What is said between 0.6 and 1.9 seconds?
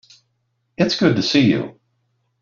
It's good to see you.